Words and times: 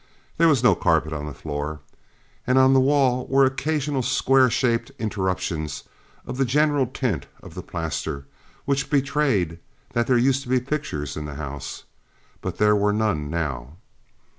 There 0.37 0.47
was 0.47 0.63
no 0.63 0.73
carpet 0.73 1.13
on 1.13 1.27
the 1.27 1.31
floor; 1.35 1.81
on 2.47 2.73
the 2.73 2.79
wall 2.79 3.27
were 3.27 3.45
occasional 3.45 4.01
square 4.01 4.49
shaped 4.49 4.91
interruptions 4.97 5.83
of 6.25 6.37
the 6.37 6.43
general 6.43 6.87
tint 6.87 7.27
of 7.43 7.53
the 7.53 7.61
plaster 7.61 8.25
which 8.65 8.89
betrayed 8.89 9.59
that 9.93 10.07
there 10.07 10.17
used 10.17 10.41
to 10.41 10.49
be 10.49 10.59
pictures 10.59 11.15
in 11.15 11.25
the 11.25 11.35
house 11.35 11.83
but 12.41 12.57
there 12.57 12.75
were 12.75 12.91
none 12.91 13.29
now. 13.29 13.77